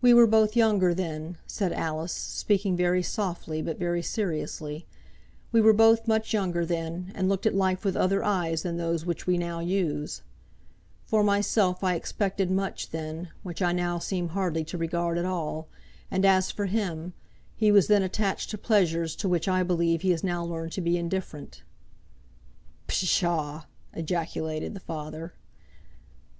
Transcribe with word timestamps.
"We 0.00 0.14
were 0.14 0.28
both 0.28 0.54
younger, 0.54 0.94
then," 0.94 1.36
said 1.48 1.72
Alice, 1.72 2.12
speaking 2.12 2.76
very 2.76 3.02
softly, 3.02 3.60
but 3.60 3.76
very 3.76 4.00
seriously. 4.00 4.86
"We 5.50 5.60
were 5.60 5.72
both 5.72 6.06
much 6.06 6.32
younger 6.32 6.64
then, 6.64 7.10
and 7.12 7.28
looked 7.28 7.44
at 7.44 7.52
life 7.52 7.84
with 7.84 7.96
other 7.96 8.22
eyes 8.22 8.62
than 8.62 8.76
those 8.76 9.04
which 9.04 9.26
we 9.26 9.36
now 9.36 9.58
use. 9.58 10.22
For 11.06 11.24
myself 11.24 11.82
I 11.82 11.96
expected 11.96 12.52
much 12.52 12.90
then, 12.90 13.30
which 13.42 13.60
I 13.60 13.72
now 13.72 13.98
seem 13.98 14.28
hardly 14.28 14.62
to 14.62 14.78
regard 14.78 15.18
at 15.18 15.24
all; 15.24 15.66
and 16.08 16.24
as 16.24 16.52
for 16.52 16.66
him, 16.66 17.12
he 17.56 17.72
was 17.72 17.88
then 17.88 18.04
attached 18.04 18.48
to 18.50 18.58
pleasures 18.58 19.16
to 19.16 19.28
which 19.28 19.48
I 19.48 19.64
believe 19.64 20.02
he 20.02 20.12
has 20.12 20.22
now 20.22 20.44
learned 20.44 20.70
to 20.74 20.80
be 20.80 20.96
indifferent." 20.96 21.64
"Psha!" 22.88 23.64
ejaculated 23.92 24.72
the 24.74 24.78
father. 24.78 25.34